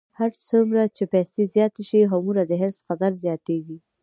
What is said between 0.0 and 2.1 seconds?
هر څومره چې پیسې زیاتې شي،